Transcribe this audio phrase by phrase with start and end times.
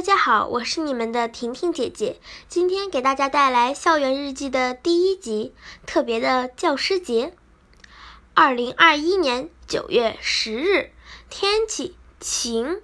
[0.00, 2.18] 大家好，我是你们的婷婷姐姐。
[2.48, 5.52] 今天给大家带来《校园日记》的第一集，
[5.84, 7.36] 特别的教师节。
[8.32, 10.90] 二零二一年九月十日，
[11.28, 12.80] 天气晴。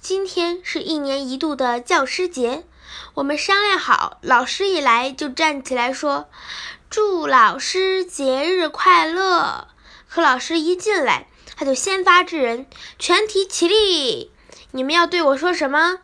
[0.00, 2.64] 今天是一年一度的教师节，
[3.12, 6.30] 我们商量好，老师一来就站起来说
[6.88, 9.68] ：“祝老师节日快乐。”
[10.08, 12.66] 可老师一进来，他就先发制人，
[12.98, 14.32] 全体起立。
[14.70, 15.98] 你们要对我说什么？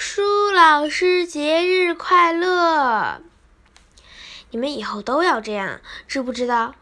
[0.00, 3.20] 舒老师节日快乐！
[4.50, 6.76] 你们以后都要这样，知不知道？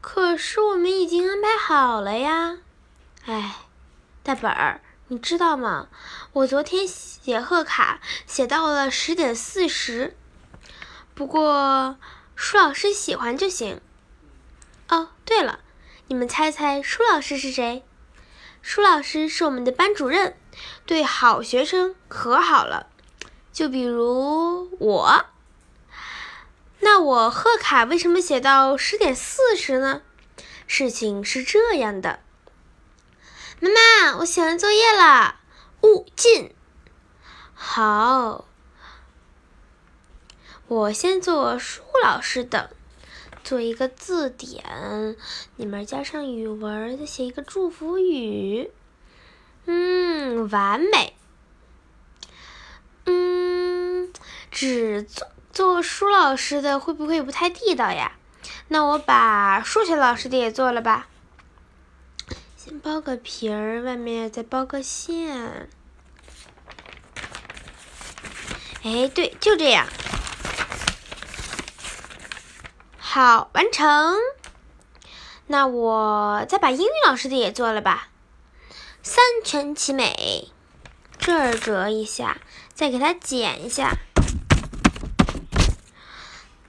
[0.00, 2.60] 可是我们已经安排好了呀！
[3.26, 3.56] 哎，
[4.22, 5.88] 大本儿，你知道吗？
[6.32, 10.16] 我昨天写贺卡写到了十点四十。
[11.14, 11.98] 不过
[12.34, 13.82] 舒老师喜欢就行。
[14.88, 15.60] 哦，对了，
[16.06, 17.84] 你们猜猜舒老师是谁？
[18.60, 20.36] 舒老师是我们的班主任，
[20.84, 22.88] 对好学生可好了。
[23.52, 25.26] 就比如我，
[26.80, 30.02] 那我贺卡为什么写到十点四十呢？
[30.66, 32.20] 事情是这样的，
[33.60, 35.40] 妈妈，我写完作业了，
[35.80, 36.54] 勿进。
[37.54, 38.44] 好，
[40.66, 42.70] 我先做舒老师的。
[43.48, 45.16] 做一个字典，
[45.56, 48.70] 里面加上语文，再写一个祝福语。
[49.64, 51.14] 嗯，完美。
[53.06, 54.12] 嗯，
[54.50, 58.18] 只做做舒老师的会不会不太地道呀？
[58.68, 61.08] 那我把数学老师的也做了吧。
[62.54, 65.70] 先包个皮儿，外面再包个馅。
[68.82, 69.86] 哎，对，就这样。
[73.10, 74.18] 好，完成。
[75.46, 78.10] 那我再把英语老师的也做了吧，
[79.02, 80.52] 三全其美。
[81.18, 82.36] 这儿折一下，
[82.74, 83.96] 再给它剪一下。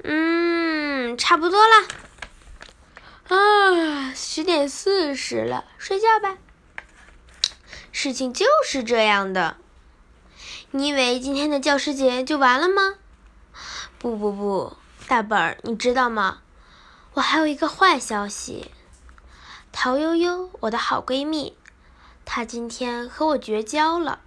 [0.05, 3.35] 嗯，差不多了。
[3.35, 6.37] 啊，十点四十了，睡觉吧。
[7.91, 9.57] 事情就是这样的。
[10.71, 12.95] 你以为今天的教师节就完了吗？
[13.97, 14.77] 不不不。
[15.09, 16.43] 大本，你知道吗？
[17.15, 18.69] 我还有一个坏消息。
[19.71, 21.57] 陶悠悠，我的好闺蜜，
[22.25, 24.19] 她今天和我绝交了。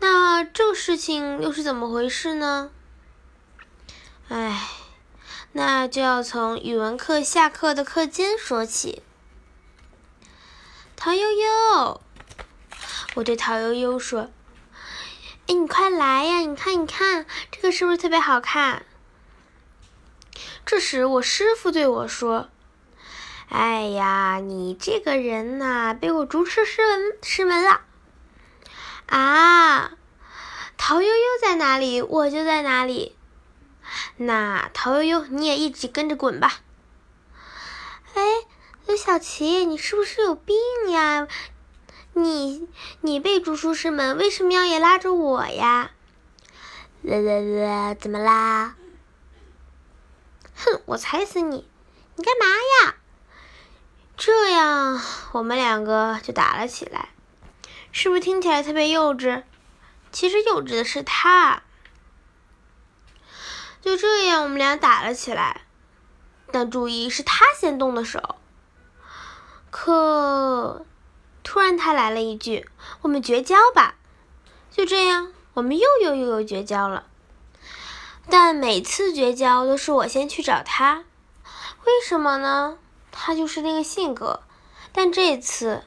[0.00, 2.70] 那这事情又是怎么回事呢？
[4.28, 4.66] 哎，
[5.52, 9.02] 那就要从语文课下课的课间说起。
[10.96, 12.00] 陶悠悠，
[13.16, 14.30] 我对陶悠悠说。
[15.46, 16.38] 哎，你快来呀！
[16.38, 18.86] 你看，你看，这个是不是特别好看？
[20.64, 22.48] 这时，我师傅对我说
[23.50, 27.82] ：“哎呀，你这个人呐，被我逐出师门师门了。”
[29.06, 29.92] 啊，
[30.78, 33.14] 陶悠悠在哪里，我就在哪里。
[34.16, 36.60] 那陶悠悠，你也一起跟着滚吧。
[38.14, 38.22] 哎，
[38.86, 40.56] 刘小琪，你是不是有病
[40.90, 41.28] 呀？
[42.14, 42.68] 你
[43.00, 45.90] 你被逐出师门，为什么要也拉着我呀？
[47.02, 48.76] 啦啦啦，怎么啦？
[50.54, 51.68] 哼，我踩死你！
[52.14, 52.94] 你干嘛呀？
[54.16, 55.00] 这样
[55.32, 57.08] 我们两个就打了起来，
[57.90, 59.42] 是不是听起来特别幼稚？
[60.12, 61.64] 其实幼稚的是他。
[63.82, 65.62] 就这样，我们俩打了起来，
[66.52, 68.36] 但注意是他先动的手。
[69.70, 70.86] 可。
[71.44, 72.68] 突然，他来了一句
[73.02, 73.94] ：“我们绝交吧。”
[74.72, 77.06] 就这样，我们又又又又绝交了。
[78.28, 81.04] 但每次绝交都是我先去找他，
[81.84, 82.78] 为什么呢？
[83.12, 84.40] 他就是那个性格。
[84.92, 85.84] 但这次，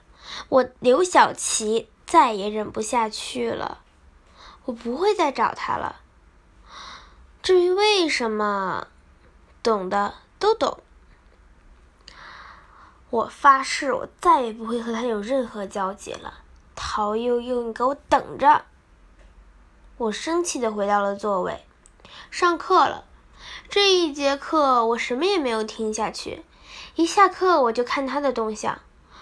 [0.49, 3.79] 我刘小琪再也忍不下去了，
[4.65, 6.01] 我不会再找他了。
[7.41, 8.87] 至于为什么，
[9.63, 10.79] 懂的都懂。
[13.09, 16.41] 我发誓，我再也不会和他有任何交集了。
[16.75, 18.65] 陶悠悠，你给我等着！
[19.97, 21.63] 我生气的回到了座位。
[22.29, 23.05] 上课了，
[23.69, 26.43] 这一节课我什么也没有听下去。
[26.95, 28.79] 一下课我就看他的动向，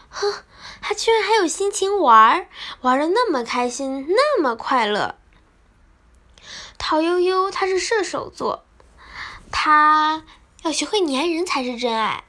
[0.09, 0.33] 哼，
[0.81, 2.47] 他居然还有心情玩儿，
[2.81, 5.15] 玩的那么开心，那么快乐。
[6.77, 8.65] 陶悠悠，他是射手座，
[9.51, 10.23] 他
[10.63, 12.23] 要学会粘人才是真爱。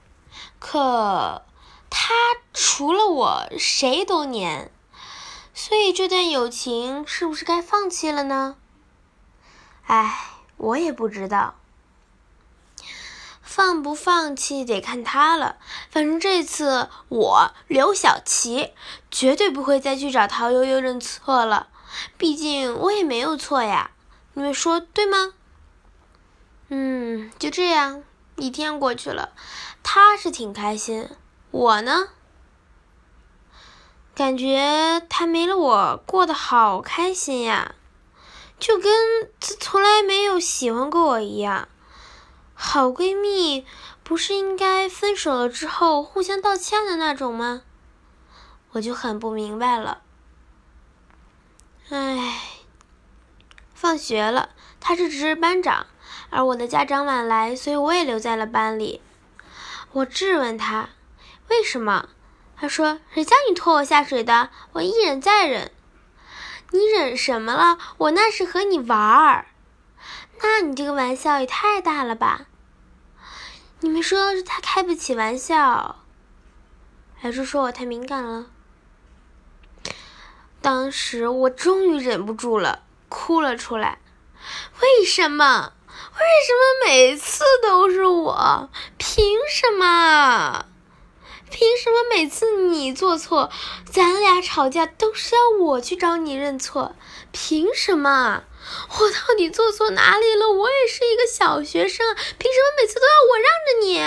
[0.58, 1.43] 可。
[1.88, 2.14] 他
[2.53, 4.70] 除了我谁都黏，
[5.55, 8.56] 所以这段友情是不是该放弃了呢？
[9.87, 11.55] 哎，我也不知道。
[13.41, 15.56] 放不放弃得看他了。
[15.91, 18.75] 反正这次我刘小琪
[19.11, 21.69] 绝对不会再去找陶悠悠认错了，
[22.19, 23.93] 毕竟我也没有错呀。
[24.35, 25.32] 你们说对吗？
[26.69, 28.02] 嗯，就这样，
[28.37, 29.32] 一天过去了，
[29.88, 31.09] 他是挺开心，
[31.53, 32.09] 我呢，
[34.17, 37.77] 感觉他没了我过得好开心呀，
[38.59, 41.69] 就跟从来没有喜欢过我一样。
[42.53, 43.65] 好闺蜜
[44.03, 47.62] 不是应该分手了之后互相道歉的那种吗？
[48.73, 50.03] 我就很不明白了。
[51.91, 52.41] 唉，
[53.73, 54.50] 放学了，
[54.81, 55.87] 他是值日班长。
[56.31, 59.00] 而我的家长晚来，所以我也留在了班里。
[59.96, 60.90] 我质问他
[61.48, 62.10] 为什么，
[62.54, 64.50] 他说：“谁叫你拖我下水的？
[64.72, 65.72] 我一忍再忍。”
[66.72, 67.78] 你忍什么了？
[67.96, 69.46] 我那是和你玩儿。
[70.43, 72.46] 那你这个玩笑也太大了吧？
[73.81, 76.04] 你们说是他开不起玩笑，
[77.16, 78.46] 还是说我太敏感了？
[80.60, 83.99] 当时我终于忍不住了，哭了出来。
[84.82, 85.72] 为什么？
[86.18, 88.70] 为什么每次都是我？
[88.96, 90.66] 凭什么？
[91.50, 93.50] 凭什么每次你做错，
[93.90, 96.96] 咱俩吵架都是要我去找你认错？
[97.32, 98.44] 凭什么？
[98.98, 100.50] 我到底做错哪里了？
[100.50, 104.00] 我也是一个小学生，凭什么每次都要我让着你？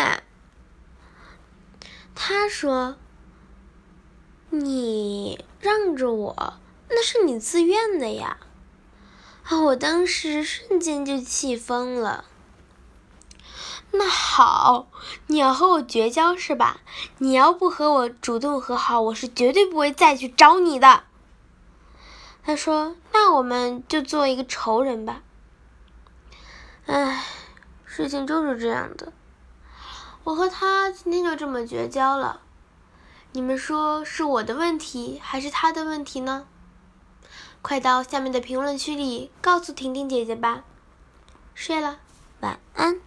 [2.13, 2.97] 他说
[4.49, 6.53] ：“你让着我，
[6.89, 8.39] 那是你自愿的呀。”
[9.49, 9.59] 啊！
[9.61, 12.25] 我当时瞬间就气疯了。
[13.91, 14.87] 那好，
[15.25, 16.81] 你要和我绝交是吧？
[17.17, 21.03] 你要不和我主动和好，我是绝对不会再去找你的。
[22.43, 25.23] 他说：“那我们就做一个仇人吧。”
[26.85, 27.25] 唉，
[27.85, 29.11] 事情就是这样的。
[30.25, 32.41] 我和他今天就这么绝交了。
[33.31, 36.45] 你们说是我的问题还是他的问题呢？
[37.61, 40.63] 快到下面的评论区里告诉婷婷姐姐吧。
[41.53, 41.99] 睡了，
[42.39, 43.01] 晚安。